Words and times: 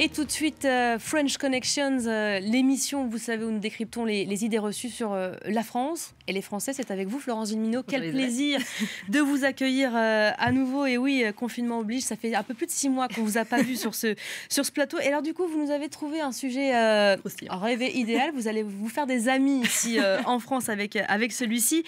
Et 0.00 0.08
tout 0.08 0.22
de 0.22 0.30
suite, 0.30 0.64
euh, 0.64 0.96
French 1.00 1.38
Connections, 1.38 2.06
euh, 2.06 2.38
l'émission, 2.38 3.08
vous 3.08 3.18
savez, 3.18 3.44
où 3.44 3.50
nous 3.50 3.58
décryptons 3.58 4.04
les, 4.04 4.44
idées 4.44 4.60
reçues 4.60 4.90
sur 4.90 5.12
euh, 5.12 5.32
la 5.44 5.64
France 5.64 6.14
et 6.28 6.32
les 6.32 6.40
Français. 6.40 6.72
C'est 6.72 6.92
avec 6.92 7.08
vous, 7.08 7.18
Florence 7.18 7.48
Villemino. 7.48 7.82
Quel 7.82 8.12
plaisir 8.12 8.60
de 9.08 9.18
vous 9.18 9.44
accueillir 9.44 9.96
à 9.96 10.52
nouveau. 10.52 10.86
Et 10.86 10.98
oui, 10.98 11.24
confinement 11.34 11.80
oblige, 11.80 12.02
ça 12.02 12.14
fait 12.14 12.32
un 12.36 12.44
peu 12.44 12.54
plus 12.54 12.66
de 12.66 12.70
six 12.70 12.88
mois 12.88 13.08
qu'on 13.08 13.24
vous 13.24 13.38
a 13.38 13.44
pas 13.44 13.60
vu 13.60 13.74
sur 13.74 13.96
ce, 13.96 14.14
sur 14.48 14.64
ce 14.64 14.70
plateau. 14.70 15.00
Et 15.00 15.08
alors, 15.08 15.22
du 15.22 15.34
coup, 15.34 15.48
vous 15.48 15.60
nous 15.60 15.72
avez 15.72 15.88
trouvé 15.88 16.20
un 16.20 16.30
sujet 16.30 16.70
rêvé 17.48 17.98
idéal. 17.98 18.30
Vous 18.34 18.46
allez 18.46 18.62
vous 18.62 18.88
faire 18.88 19.08
des 19.08 19.28
amis 19.28 19.62
ici 19.62 19.98
en 20.26 20.38
France 20.38 20.68
avec, 20.68 20.94
avec 20.94 21.32
celui-ci. 21.32 21.82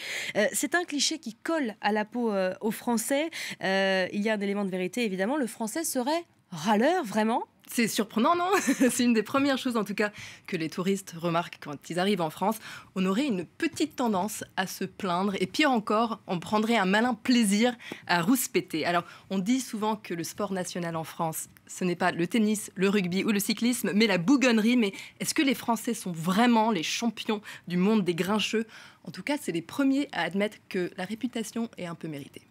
C'est 0.52 0.74
un 0.74 0.82
cliché 0.82 1.20
qui 1.20 1.34
colle 1.34 1.76
à 1.80 1.92
la 1.92 2.04
peau 2.04 2.32
aux 2.60 2.70
Français. 2.72 3.30
il 3.60 4.20
y 4.20 4.28
a 4.28 4.34
un 4.34 4.40
élément 4.40 4.64
de 4.64 4.70
vérité, 4.70 5.04
évidemment. 5.04 5.36
Le 5.36 5.46
Français 5.46 5.84
serait 5.84 6.24
râleur, 6.50 7.04
vraiment 7.04 7.44
c'est 7.72 7.88
surprenant, 7.88 8.34
non? 8.34 8.50
C'est 8.90 9.04
une 9.04 9.12
des 9.12 9.22
premières 9.22 9.58
choses, 9.58 9.76
en 9.76 9.84
tout 9.84 9.94
cas, 9.94 10.10
que 10.46 10.56
les 10.56 10.68
touristes 10.68 11.14
remarquent 11.16 11.58
quand 11.60 11.88
ils 11.88 11.98
arrivent 11.98 12.20
en 12.20 12.30
France. 12.30 12.56
On 12.96 13.06
aurait 13.06 13.26
une 13.26 13.44
petite 13.44 13.96
tendance 13.96 14.44
à 14.56 14.66
se 14.66 14.84
plaindre, 14.84 15.34
et 15.40 15.46
pire 15.46 15.70
encore, 15.70 16.20
on 16.26 16.38
prendrait 16.38 16.76
un 16.76 16.84
malin 16.84 17.14
plaisir 17.14 17.74
à 18.06 18.22
rouspéter. 18.22 18.84
Alors, 18.84 19.04
on 19.30 19.38
dit 19.38 19.60
souvent 19.60 19.96
que 19.96 20.14
le 20.14 20.24
sport 20.24 20.52
national 20.52 20.96
en 20.96 21.04
France, 21.04 21.48
ce 21.66 21.84
n'est 21.84 21.96
pas 21.96 22.10
le 22.10 22.26
tennis, 22.26 22.70
le 22.74 22.88
rugby 22.88 23.24
ou 23.24 23.30
le 23.30 23.40
cyclisme, 23.40 23.92
mais 23.94 24.06
la 24.06 24.18
bougonnerie. 24.18 24.76
Mais 24.76 24.92
est-ce 25.20 25.34
que 25.34 25.42
les 25.42 25.54
Français 25.54 25.94
sont 25.94 26.12
vraiment 26.12 26.70
les 26.72 26.82
champions 26.82 27.40
du 27.68 27.76
monde 27.76 28.04
des 28.04 28.14
grincheux? 28.14 28.66
En 29.04 29.12
tout 29.12 29.22
cas, 29.22 29.36
c'est 29.40 29.52
les 29.52 29.62
premiers 29.62 30.08
à 30.12 30.22
admettre 30.22 30.58
que 30.68 30.90
la 30.96 31.04
réputation 31.04 31.70
est 31.78 31.86
un 31.86 31.94
peu 31.94 32.08
méritée. 32.08 32.42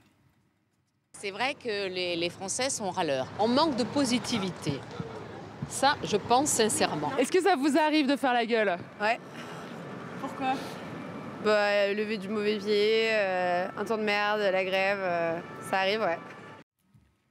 C'est 1.22 1.32
vrai 1.32 1.54
que 1.54 1.90
les, 1.90 2.30
Français 2.30 2.70
sont 2.70 2.90
râleurs. 2.92 3.28
On 3.40 3.50
manque 3.50 3.76
de 3.76 3.84
positivité. 3.84 4.72
Ça, 5.70 5.96
je 6.04 6.18
pense 6.18 6.50
sincèrement. 6.50 7.12
Est-ce 7.18 7.32
que 7.32 7.42
ça 7.42 7.56
vous 7.56 7.78
arrive 7.78 8.08
de 8.08 8.16
faire 8.16 8.34
la 8.34 8.46
gueule? 8.46 8.78
Ouais. 9.00 9.20
Pourquoi? 10.20 10.54
Bah, 11.46 11.94
lever 11.94 12.18
du 12.18 12.28
mauvais 12.28 12.58
pied, 12.58 13.10
euh, 13.12 13.68
un 13.78 13.86
temps 13.86 13.98
de 13.98 14.04
merde, 14.04 14.42
la 14.42 14.66
grève, 14.66 15.00
euh, 15.00 15.40
ça 15.70 15.78
arrive, 15.78 16.02
ouais. 16.02 16.18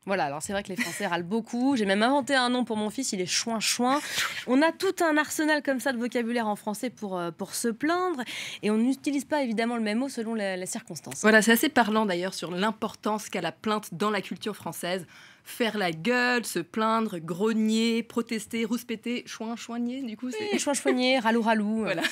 Voilà, 0.07 0.25
alors 0.25 0.41
c'est 0.41 0.55
vrai 0.55 0.63
que 0.63 0.71
les 0.71 0.77
Français 0.77 1.07
râlent 1.07 1.23
beaucoup. 1.23 1.77
J'ai 1.77 1.85
même 1.85 2.03
inventé 2.03 2.35
un 2.35 2.49
nom 2.49 2.65
pour 2.65 2.79
mon 2.79 2.89
fils, 2.89 3.13
il 3.13 3.21
est 3.21 3.27
Chouin 3.27 3.61
Chouin. 3.61 4.01
On 4.47 4.63
a 4.63 4.73
tout 4.73 4.95
un 5.05 5.19
arsenal 5.19 5.63
comme 5.63 5.81
ça 5.81 5.93
de 5.93 5.99
vocabulaire 5.99 6.49
en 6.49 6.57
français 6.57 6.89
pour, 6.89 7.19
euh, 7.19 7.31
pour 7.31 7.55
se 7.55 7.69
plaindre. 7.69 8.23
Et 8.63 8.71
on 8.71 8.79
n'utilise 8.79 9.27
pas 9.27 9.43
évidemment 9.43 9.77
le 9.77 9.83
même 9.83 9.99
mot 9.99 10.09
selon 10.09 10.33
la, 10.35 10.57
la 10.57 10.65
circonstance. 10.65 11.21
Voilà, 11.21 11.43
c'est 11.43 11.53
assez 11.53 11.69
parlant 11.69 12.07
d'ailleurs 12.07 12.33
sur 12.33 12.51
l'importance 12.51 13.29
qu'a 13.29 13.43
la 13.43 13.53
plainte 13.53 13.93
dans 13.93 14.09
la 14.09 14.23
culture 14.23 14.57
française 14.57 15.07
faire 15.49 15.79
la 15.79 15.93
gueule, 15.93 16.45
se 16.45 16.59
plaindre, 16.59 17.19
grogner, 17.19 18.03
protester, 18.03 18.65
rouspéter, 18.65 19.23
chouin, 19.27 19.57
chouigner, 19.57 20.03
du 20.03 20.17
coup. 20.17 20.31
c'est 20.31 20.59
chouin, 20.59 20.75
chouigner, 20.75 21.19
ralou, 21.21 21.43
ralou. 21.43 21.81
Voilà. 21.81 22.03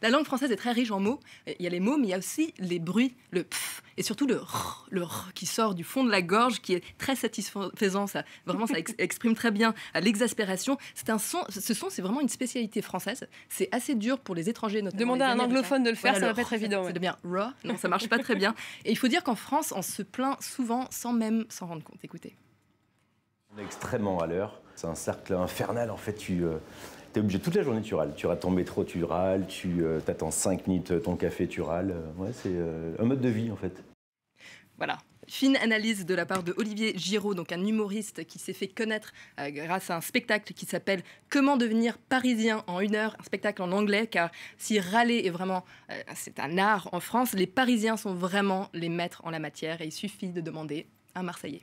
La 0.00 0.10
langue 0.10 0.24
française 0.24 0.50
est 0.52 0.56
très 0.56 0.72
riche 0.72 0.92
en 0.92 1.00
mots. 1.00 1.20
Il 1.46 1.62
y 1.62 1.66
a 1.66 1.70
les 1.70 1.80
mots, 1.80 1.96
mais 1.98 2.06
il 2.06 2.10
y 2.10 2.14
a 2.14 2.18
aussi 2.18 2.54
les 2.58 2.78
bruits, 2.78 3.14
le 3.30 3.42
pff, 3.44 3.82
et 3.96 4.02
surtout 4.02 4.26
le 4.26 4.36
r, 4.36 4.86
le 4.90 5.02
r 5.02 5.32
qui 5.34 5.44
sort 5.44 5.74
du 5.74 5.82
fond 5.84 6.04
de 6.04 6.10
la 6.10 6.22
gorge, 6.22 6.60
qui 6.60 6.74
est 6.74 6.84
très 6.96 7.16
satisfaisant. 7.16 8.06
Ça, 8.06 8.24
vraiment, 8.46 8.66
ça 8.66 8.78
exprime 8.98 9.34
très 9.34 9.50
bien 9.50 9.74
l'exaspération. 10.00 10.78
C'est 10.94 11.10
un 11.10 11.18
son, 11.18 11.44
ce 11.48 11.74
son, 11.74 11.90
c'est 11.90 12.02
vraiment 12.02 12.20
une 12.20 12.28
spécialité 12.28 12.80
française. 12.80 13.26
C'est 13.48 13.68
assez 13.72 13.96
dur 13.96 14.20
pour 14.20 14.34
les 14.34 14.48
étrangers, 14.48 14.82
notamment. 14.82 15.00
Demander 15.00 15.24
à 15.24 15.30
un 15.30 15.38
anglophone 15.40 15.82
de 15.82 15.90
le 15.90 15.96
faire, 15.96 16.14
ça 16.14 16.20
va 16.20 16.34
pas 16.34 16.42
être 16.42 16.52
évident. 16.52 16.84
Ça 16.84 16.92
devient 16.92 17.14
raw. 17.24 17.50
Non, 17.64 17.76
ça 17.76 17.88
marche 17.88 18.08
pas 18.08 18.18
très 18.18 18.36
bien. 18.36 18.54
Et 18.84 18.92
il 18.92 18.96
faut 18.96 19.08
dire 19.08 19.24
qu'en 19.24 19.34
France, 19.34 19.72
on 19.76 19.82
se 19.82 20.02
plaint 20.02 20.40
souvent 20.40 20.86
sans 20.90 21.12
même 21.12 21.44
s'en 21.48 21.66
rendre 21.66 21.82
compte. 21.82 21.98
Écoutez. 22.04 22.36
Extrêmement 23.58 24.18
à 24.18 24.26
l'heure. 24.26 24.60
C'est 24.74 24.86
un 24.86 24.94
cercle 24.94 25.34
infernal. 25.34 25.90
En 25.90 25.96
fait, 25.96 26.14
tu 26.14 26.44
euh, 26.44 26.58
es 27.14 27.20
obligé 27.20 27.38
toute 27.38 27.54
la 27.54 27.62
journée, 27.62 27.82
tu 27.82 27.94
râles. 27.94 28.14
Tu 28.16 28.26
rates 28.26 28.40
ton 28.40 28.50
métro, 28.50 28.84
tu 28.84 29.04
râles. 29.04 29.46
Tu 29.46 29.84
euh, 29.84 30.00
attends 30.08 30.30
5 30.30 30.66
minutes 30.66 31.02
ton 31.02 31.16
café, 31.16 31.46
tu 31.46 31.62
râles. 31.62 31.94
Ouais, 32.16 32.32
c'est 32.32 32.50
euh, 32.52 32.96
un 32.98 33.04
mode 33.04 33.20
de 33.20 33.28
vie, 33.28 33.50
en 33.50 33.56
fait. 33.56 33.82
Voilà. 34.76 34.98
Fine 35.26 35.56
analyse 35.56 36.04
de 36.04 36.14
la 36.14 36.26
part 36.26 36.42
de 36.42 36.52
Olivier 36.58 36.98
Giraud, 36.98 37.34
donc 37.34 37.50
un 37.50 37.64
humoriste 37.64 38.26
qui 38.26 38.38
s'est 38.38 38.52
fait 38.52 38.68
connaître 38.68 39.10
grâce 39.38 39.88
à 39.88 39.96
un 39.96 40.02
spectacle 40.02 40.52
qui 40.52 40.66
s'appelle 40.66 41.02
Comment 41.30 41.56
devenir 41.56 41.96
parisien 41.96 42.62
en 42.66 42.80
une 42.80 42.94
heure, 42.94 43.16
un 43.18 43.22
spectacle 43.22 43.62
en 43.62 43.72
anglais, 43.72 44.06
car 44.06 44.30
si 44.58 44.78
râler 44.78 45.22
est 45.24 45.30
vraiment, 45.30 45.64
c'est 46.14 46.40
un 46.40 46.58
art 46.58 46.90
en 46.92 47.00
France, 47.00 47.32
les 47.32 47.46
Parisiens 47.46 47.96
sont 47.96 48.12
vraiment 48.12 48.68
les 48.74 48.90
maîtres 48.90 49.22
en 49.24 49.30
la 49.30 49.38
matière 49.38 49.80
et 49.80 49.86
il 49.86 49.92
suffit 49.92 50.28
de 50.28 50.42
demander 50.42 50.88
un 51.14 51.22
Marseillais. 51.22 51.62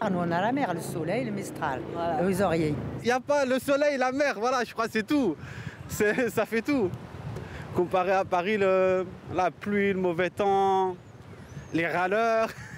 Ah, 0.00 0.10
nous, 0.10 0.18
on 0.18 0.30
a 0.30 0.40
la 0.40 0.52
mer, 0.52 0.74
le 0.74 0.80
soleil, 0.80 1.24
le 1.24 1.30
mistral, 1.30 1.80
voilà. 1.92 2.22
les 2.22 2.42
oreillers. 2.42 2.74
Il 3.02 3.06
n'y 3.06 3.10
a 3.10 3.20
pas 3.20 3.44
le 3.44 3.58
soleil, 3.58 3.96
la 3.96 4.12
mer, 4.12 4.34
voilà, 4.38 4.62
je 4.64 4.72
crois 4.72 4.86
que 4.86 4.92
c'est 4.92 5.06
tout. 5.06 5.36
Ça 5.88 6.44
fait 6.46 6.62
tout. 6.62 6.90
Comparé 7.74 8.12
à 8.12 8.24
Paris, 8.24 8.56
le, 8.56 9.06
la 9.34 9.50
pluie, 9.50 9.92
le 9.92 9.98
mauvais 10.00 10.30
temps, 10.30 10.96
les 11.72 11.86
râleurs. 11.86 12.48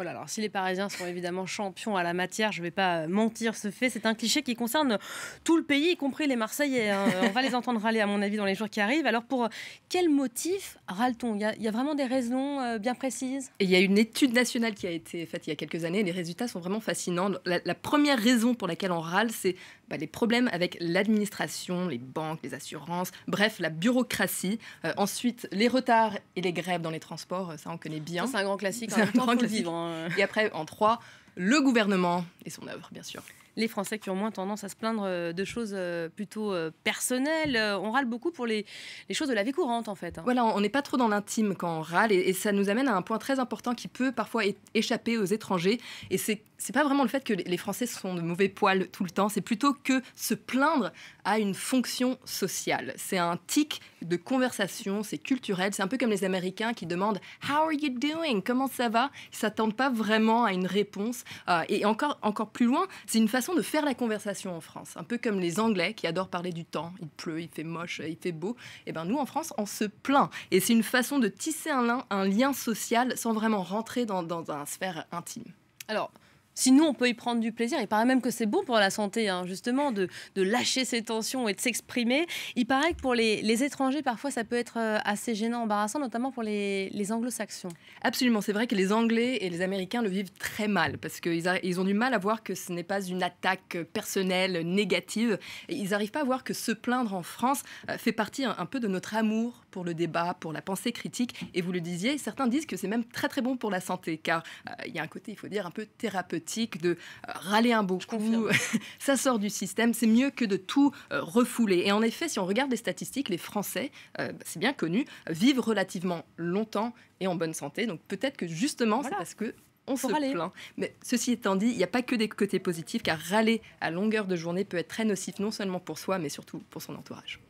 Voilà, 0.00 0.12
alors 0.12 0.30
si 0.30 0.40
les 0.40 0.48
Parisiens 0.48 0.88
sont 0.88 1.04
évidemment 1.04 1.44
champions 1.44 1.94
à 1.94 2.02
la 2.02 2.14
matière, 2.14 2.52
je 2.52 2.60
ne 2.60 2.62
vais 2.62 2.70
pas 2.70 3.06
mentir 3.06 3.54
ce 3.54 3.70
fait. 3.70 3.90
C'est 3.90 4.06
un 4.06 4.14
cliché 4.14 4.42
qui 4.42 4.54
concerne 4.54 4.98
tout 5.44 5.58
le 5.58 5.62
pays, 5.62 5.90
y 5.90 5.96
compris 5.98 6.26
les 6.26 6.36
Marseillais. 6.36 6.88
Hein. 6.88 7.04
On 7.22 7.28
va 7.32 7.42
les 7.42 7.54
entendre 7.54 7.78
râler, 7.78 8.00
à 8.00 8.06
mon 8.06 8.22
avis, 8.22 8.38
dans 8.38 8.46
les 8.46 8.54
jours 8.54 8.70
qui 8.70 8.80
arrivent. 8.80 9.04
Alors 9.04 9.24
pour 9.24 9.50
quel 9.90 10.08
motif 10.08 10.78
râle-t-on? 10.88 11.34
Il, 11.34 11.62
y 11.62 11.68
a 11.68 11.70
vraiment 11.70 11.94
des 11.94 12.06
raisons 12.06 12.60
euh, 12.62 12.78
bien 12.78 12.94
précises? 12.94 13.50
Il 13.60 13.68
y 13.68 13.76
a 13.76 13.78
une 13.78 13.98
étude 13.98 14.32
nationale 14.32 14.72
qui 14.72 14.86
a 14.86 14.90
été 14.90 15.26
faite 15.26 15.46
il 15.46 15.50
y 15.50 15.52
a 15.52 15.56
quelques 15.56 15.84
années. 15.84 16.02
Les 16.02 16.12
résultats 16.12 16.48
sont 16.48 16.60
vraiment 16.60 16.80
fascinants. 16.80 17.32
La, 17.44 17.74
première 17.74 18.18
raison 18.18 18.54
pour 18.54 18.68
laquelle 18.68 18.92
on 18.92 19.00
râle, 19.00 19.30
c'est 19.30 19.54
bah, 19.90 19.98
les 19.98 20.06
problèmes 20.06 20.48
avec 20.50 20.78
l'administration, 20.80 21.88
les 21.88 21.98
banques, 21.98 22.40
les 22.42 22.54
assurances, 22.54 23.10
bref, 23.28 23.58
la 23.58 23.68
bureaucratie. 23.68 24.60
Euh, 24.86 24.94
ensuite, 24.96 25.46
les 25.52 25.68
retards 25.68 26.16
et 26.36 26.40
les 26.40 26.54
grèves 26.54 26.80
dans 26.80 26.90
les 26.90 27.00
transports, 27.00 27.52
ça 27.58 27.70
on 27.70 27.76
connaît 27.76 28.00
bien. 28.00 28.26
C'est 28.26 28.38
un 28.38 28.44
grand 28.44 28.56
classique. 28.56 28.92
C'est 28.92 29.02
un 29.02 29.06
grand 29.06 29.36
classique. 29.36 29.66
Hein. 29.66 29.89
Et 30.16 30.22
après, 30.22 30.52
en 30.52 30.64
trois, 30.64 31.00
le 31.42 31.62
gouvernement 31.62 32.26
et 32.44 32.50
son 32.50 32.68
œuvre, 32.68 32.90
bien 32.92 33.02
sûr 33.02 33.22
les 33.56 33.68
Français 33.68 33.98
qui 33.98 34.10
ont 34.10 34.16
moins 34.16 34.30
tendance 34.30 34.64
à 34.64 34.68
se 34.68 34.76
plaindre 34.76 35.04
euh, 35.04 35.32
de 35.32 35.44
choses 35.44 35.72
euh, 35.74 36.08
plutôt 36.08 36.52
euh, 36.52 36.70
personnelles. 36.84 37.56
On 37.80 37.90
râle 37.90 38.06
beaucoup 38.06 38.30
pour 38.30 38.46
les, 38.46 38.66
choses 39.12 39.28
de 39.28 39.34
la 39.34 39.42
vie 39.42 39.52
courante, 39.52 39.88
en 39.88 39.94
fait. 39.94 40.18
Hein. 40.18 40.22
Voilà, 40.24 40.44
on 40.44 40.60
n'est 40.60 40.68
pas 40.68 40.82
trop 40.82 40.96
dans 40.96 41.08
l'intime 41.08 41.54
quand 41.54 41.78
on 41.78 41.82
râle, 41.82 42.12
et, 42.12 42.32
ça 42.32 42.52
nous 42.52 42.68
amène 42.68 42.88
à 42.88 42.96
un 42.96 43.02
point 43.02 43.18
très 43.18 43.38
important 43.38 43.74
qui 43.74 43.88
peut 43.88 44.12
parfois 44.12 44.42
échapper 44.74 45.18
aux 45.18 45.24
étrangers. 45.24 45.78
Et 46.10 46.18
c'est 46.18 46.42
c'est 46.60 46.74
pas 46.74 46.84
vraiment 46.84 47.02
le 47.02 47.08
fait 47.08 47.24
que 47.24 47.32
les 47.32 47.56
Français 47.56 47.86
sont 47.86 48.14
de 48.14 48.20
mauvais 48.20 48.50
poils 48.50 48.86
tout 48.88 49.02
le 49.02 49.10
temps, 49.10 49.30
c'est 49.30 49.40
plutôt 49.40 49.72
que 49.72 50.02
se 50.14 50.34
plaindre 50.34 50.92
a 51.24 51.38
une 51.38 51.54
fonction 51.54 52.18
sociale. 52.24 52.92
C'est 52.96 53.16
un 53.16 53.38
tic 53.46 53.80
de 54.02 54.16
conversation, 54.16 55.02
c'est 55.02 55.18
culturel. 55.18 55.72
C'est 55.74 55.82
un 55.82 55.88
peu 55.88 55.96
comme 55.96 56.10
les 56.10 56.24
Américains 56.24 56.74
qui 56.74 56.86
demandent 56.86 57.20
How 57.48 57.64
are 57.64 57.72
you 57.72 57.88
doing? 57.88 58.42
Comment 58.42 58.66
ça 58.66 58.88
va 58.88 59.10
Ils 59.32 59.36
s'attendent 59.36 59.76
pas 59.76 59.90
vraiment 59.90 60.44
à 60.44 60.52
une 60.52 60.66
réponse. 60.66 61.24
Et 61.68 61.84
encore, 61.84 62.18
encore 62.22 62.50
plus 62.50 62.66
loin, 62.66 62.86
c'est 63.06 63.18
une 63.18 63.28
façon 63.28 63.54
de 63.54 63.62
faire 63.62 63.84
la 63.84 63.94
conversation 63.94 64.56
en 64.56 64.60
France. 64.60 64.96
Un 64.96 65.04
peu 65.04 65.18
comme 65.18 65.40
les 65.40 65.60
Anglais 65.60 65.94
qui 65.94 66.06
adorent 66.06 66.28
parler 66.28 66.52
du 66.52 66.64
temps. 66.64 66.92
Il 67.00 67.08
pleut, 67.08 67.40
il 67.40 67.48
fait 67.48 67.64
moche, 67.64 68.00
il 68.06 68.16
fait 68.16 68.32
beau. 68.32 68.56
Et 68.86 68.90
eh 68.90 68.92
ben 68.92 69.04
nous, 69.04 69.16
en 69.16 69.26
France, 69.26 69.52
on 69.58 69.66
se 69.66 69.84
plaint. 69.84 70.30
Et 70.50 70.60
c'est 70.60 70.72
une 70.72 70.82
façon 70.82 71.18
de 71.18 71.28
tisser 71.28 71.70
un, 71.70 72.24
lien 72.24 72.52
social 72.52 73.16
sans 73.16 73.32
vraiment 73.32 73.62
rentrer 73.62 74.06
dans, 74.06 74.22
dans 74.22 74.50
un 74.50 74.66
sphère 74.66 75.06
intime. 75.12 75.44
Alors, 75.88 76.12
si 76.60 76.72
nous, 76.72 76.84
on 76.84 76.92
peut 76.92 77.08
y 77.08 77.14
prendre 77.14 77.40
du 77.40 77.52
plaisir, 77.52 77.78
il 77.80 77.88
paraît 77.88 78.04
même 78.04 78.20
que 78.20 78.30
c'est 78.30 78.44
bon 78.44 78.62
pour 78.64 78.76
la 78.76 78.90
santé, 78.90 79.30
hein, 79.30 79.46
justement, 79.46 79.92
de, 79.92 80.08
lâcher 80.36 80.84
ses 80.84 81.00
tensions 81.02 81.48
et 81.48 81.54
de 81.54 81.60
s'exprimer. 81.60 82.26
Il 82.54 82.66
paraît 82.66 82.92
que 82.92 83.00
pour 83.00 83.14
les, 83.14 83.62
étrangers, 83.64 84.02
parfois, 84.02 84.30
ça 84.30 84.44
peut 84.44 84.56
être 84.56 84.76
euh, 84.76 84.98
assez 85.06 85.34
gênant, 85.34 85.62
embarrassant, 85.62 86.00
notamment 86.00 86.30
pour 86.30 86.42
les, 86.42 86.90
anglo-saxons. 87.12 87.70
Absolument, 88.02 88.42
c'est 88.42 88.52
vrai 88.52 88.66
que 88.66 88.74
les 88.74 88.92
Anglais 88.92 89.38
et 89.40 89.48
les 89.48 89.62
Américains 89.62 90.02
le 90.02 90.10
vivent 90.10 90.32
très 90.38 90.68
mal, 90.68 90.98
parce 90.98 91.20
qu'ils 91.20 91.50
ils 91.62 91.80
ont 91.80 91.84
du 91.84 91.94
mal 91.94 92.12
à 92.12 92.18
voir 92.18 92.42
que 92.42 92.54
ce 92.54 92.72
n'est 92.72 92.82
pas 92.82 93.00
une 93.00 93.22
attaque 93.22 93.78
personnelle 93.94 94.60
négative. 94.66 95.38
ils 95.70 95.88
n'arrivent 95.88 96.10
pas 96.10 96.20
à 96.20 96.24
voir 96.24 96.44
que 96.44 96.52
se 96.52 96.72
plaindre 96.72 97.14
en 97.14 97.22
France 97.22 97.62
euh, 97.88 97.96
fait 97.96 98.12
partie 98.12 98.44
un, 98.44 98.66
peu 98.66 98.80
de 98.80 98.88
notre 98.88 99.16
amour 99.16 99.64
pour 99.70 99.84
le 99.84 99.94
débat, 99.94 100.34
pour 100.38 100.52
la 100.52 100.62
pensée 100.62 100.92
critique. 100.92 101.46
Et 101.54 101.62
vous 101.62 101.72
le 101.72 101.80
disiez, 101.80 102.18
certains 102.18 102.46
disent 102.46 102.66
que 102.66 102.76
c'est 102.76 102.88
même 102.88 103.04
très 103.04 103.28
très 103.28 103.40
bon 103.40 103.56
pour 103.56 103.70
la 103.70 103.80
santé, 103.80 104.18
car 104.18 104.42
euh, 104.68 104.72
il 104.86 104.94
y 104.94 104.98
a 104.98 105.02
un 105.02 105.08
côté, 105.08 105.32
il 105.32 105.36
faut 105.36 105.48
dire, 105.48 105.66
un 105.66 105.70
peu 105.70 105.86
thérapeutique 105.86 106.80
de 106.80 106.90
euh, 106.90 106.94
râler 107.26 107.72
un 107.72 107.82
beau 107.82 107.98
coup. 108.06 108.48
ça 108.98 109.16
sort 109.16 109.38
du 109.38 109.50
système. 109.50 109.94
C'est 109.94 110.06
mieux 110.06 110.30
que 110.30 110.44
de 110.44 110.56
tout 110.56 110.92
euh, 111.12 111.22
refouler. 111.22 111.82
Et 111.86 111.92
en 111.92 112.02
effet, 112.02 112.28
si 112.28 112.38
on 112.38 112.46
regarde 112.46 112.70
les 112.70 112.76
statistiques, 112.76 113.28
les 113.28 113.38
Français, 113.38 113.90
bah, 114.16 114.28
c'est 114.44 114.58
bien 114.58 114.72
connu, 114.72 115.04
vivent 115.28 115.60
relativement 115.60 116.24
longtemps 116.36 116.94
et 117.20 117.26
en 117.26 117.34
bonne 117.34 117.54
santé. 117.54 117.86
Donc 117.86 118.00
peut-être 118.08 118.36
que 118.36 118.46
justement, 118.46 119.02
c'est 119.02 119.10
parce 119.10 119.34
que 119.34 119.54
on 119.86 119.96
se 119.96 120.06
plaint. 120.06 120.52
Mais 120.76 120.94
ceci 121.02 121.32
étant 121.32 121.56
dit, 121.56 121.66
il 121.66 121.76
n'y 121.76 121.84
a 121.84 121.88
pas 121.88 122.02
que 122.02 122.14
des 122.14 122.28
côtés 122.28 122.58
positifs, 122.58 123.02
car 123.02 123.18
râler 123.18 123.60
à 123.80 123.90
longueur 123.90 124.26
de 124.26 124.36
journée 124.36 124.64
peut 124.64 124.76
être 124.76 124.88
très 124.88 125.04
nocif, 125.04 125.38
non 125.38 125.50
seulement 125.50 125.80
pour 125.80 125.98
soi, 125.98 126.18
mais 126.18 126.28
surtout 126.28 126.62
pour 126.70 126.82
son 126.82 126.94
entourage. 126.94 127.40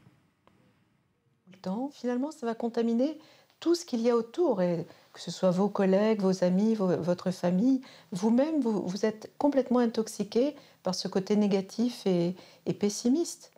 Finalement, 1.93 2.31
ça 2.31 2.47
va 2.47 2.55
contaminer 2.55 3.19
tout 3.61 3.75
ce 3.75 3.85
qu'il 3.85 4.01
y 4.01 4.11
a 4.11 4.17
autour, 4.17 4.63
et 4.63 4.87
que 5.13 5.21
ce 5.21 5.31
soit 5.31 5.51
vos 5.51 5.69
collègues, 5.69 6.21
vos 6.21 6.45
amis, 6.45 6.75
votre 6.75 7.31
famille, 7.31 7.83
vous-même, 8.13 8.61
vous, 8.61 9.05
êtes 9.05 9.31
complètement 9.39 9.81
intoxiqué 9.81 10.55
par 10.83 10.95
ce 10.95 11.09
côté 11.09 11.37
négatif 11.37 12.07
et 12.07 12.35
pessimiste. 12.79 13.53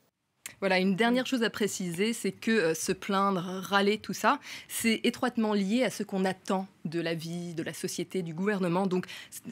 Voilà, 0.61 0.79
une 0.79 0.95
dernière 0.95 1.27
chose 1.27 1.43
à 1.43 1.51
préciser, 1.51 2.13
c'est 2.13 2.31
que 2.31 2.51
euh, 2.51 2.75
se 2.75 2.93
plaindre, 2.93 3.41
râler, 3.41 3.99
tout 3.99 4.13
ça, 4.13 4.39
c'est 4.69 5.01
étroitement 5.03 5.55
lié 5.55 5.83
à 5.83 5.91
ce 5.91 6.05
qu'on 6.05 6.25
attend 6.25 6.69
de 6.85 7.01
la 7.01 7.15
vie, 7.15 7.55
de 7.55 7.63
la 7.63 7.73
société, 7.73 8.23
du 8.23 8.35
gouvernement. 8.35 8.87
Donc, 8.87 9.07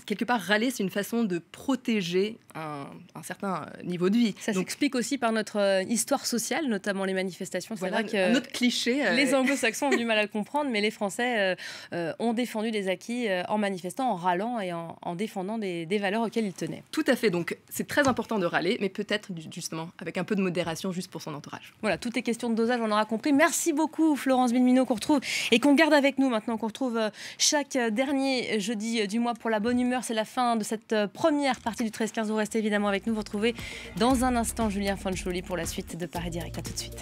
quelque 0.07 0.25
part, 0.25 0.41
râler, 0.41 0.71
c'est 0.71 0.83
une 0.83 0.91
façon 0.91 1.25
de 1.25 1.39
protéger 1.39 2.39
un, 2.55 2.87
certain 3.23 3.67
euh, 3.67 3.83
niveau 3.85 4.11
de 4.11 4.17
vie. 4.17 4.35
Ça 4.41 4.53
s'explique 4.53 4.95
aussi 4.95 5.19
par 5.19 5.33
notre 5.33 5.59
euh, 5.59 5.83
histoire 5.83 6.27
sociale, 6.27 6.67
notamment 6.67 7.05
les 7.05 7.15
manifestations. 7.15 7.77
C'est 7.77 7.89
vrai 7.89 8.05
que 8.05 8.31
un 8.33 8.35
autre 8.35 8.51
cliché. 8.51 9.03
Les 9.15 9.35
anglo-saxons 9.35 9.87
ont 9.87 9.97
du 9.97 10.05
mal 10.07 10.19
à 10.19 10.23
le 10.23 10.29
comprendre, 10.29 10.71
mais 10.71 10.81
les 10.81 10.91
Français 10.91 11.57
ont 12.19 12.33
défendu 12.33 12.71
des 12.71 12.89
acquis 12.89 13.29
en 13.49 13.59
manifestant, 13.59 14.11
en 14.11 14.15
râlant 14.15 14.61
et 14.61 14.73
en, 14.73 15.15
défendant 15.15 15.59
des, 15.59 15.87
des, 15.87 15.99
valeurs 15.99 16.23
auxquelles 16.23 16.47
ils 16.47 16.53
tenaient. 16.53 16.83
Tout 16.91 17.05
à 17.07 17.17
fait. 17.17 17.31
Donc, 17.31 17.57
c'est 17.69 17.87
très 17.87 18.09
important 18.09 18.39
de 18.39 18.47
râler, 18.47 18.79
mais 18.81 18.89
peut-être 18.89 19.29
justement 19.53 19.91
avec 19.99 20.19
un 20.19 20.25
peu 20.25 20.35
de 20.35 20.43
modération 20.43 20.93
juste 20.93 21.11
pour 21.11 21.23
son 21.23 21.35
entourage. 21.35 21.75
Voilà, 21.81 21.99
tout 21.99 22.19
est 22.19 22.23
question 22.23 22.51
de 22.51 22.55
dosage, 22.55 22.81
on 22.83 22.91
aura 22.91 23.05
compris. 23.05 23.33
Merci 23.33 23.73
beaucoup 23.73 24.17
Florence 24.17 24.53
Bilmino 24.53 24.85
qu'on 24.85 24.95
retrouve 24.95 25.21
et 25.51 25.61
qu'on 25.61 25.75
garde 25.75 25.95
avec 25.95 26.19
nous 26.19 26.29
maintenant, 26.29 26.57
qu'on 26.57 26.69
retrouve 26.69 26.97
euh, 26.97 27.11
chaque 27.39 27.77
euh, 27.77 27.91
dernier 27.91 28.61
jeudi 28.61 29.01
euh, 29.01 29.07
du 29.07 29.19
mois 29.19 29.35
pour 29.35 29.51
la 29.51 29.61
bonne 29.61 29.81
humeur. 29.81 30.05
C'est 30.05 30.15
la 30.15 30.25
fin 30.25 30.57
de 30.57 30.65
cette 30.65 30.95
première 31.13 31.61
partie 31.61 31.85
du 31.85 31.91
13-15. 31.91 32.27
Vous 32.27 32.37
restez 32.37 32.59
évidemment 32.59 32.89
avec 32.89 33.07
nous. 33.07 33.15
Vous 33.15 33.21
retrouvez 33.21 33.55
dans 33.97 34.25
un 34.25 34.37
instant 34.37 34.71
Julien 34.71 34.97
Fancholi 34.97 35.43
pour 35.43 35.57
la 35.57 35.67
suite 35.67 35.97
de 35.97 36.07
Paris 36.07 36.31
Direct. 36.31 36.59
A 36.59 36.63
tout 36.63 36.73
de 36.73 36.79
suite. 36.79 36.97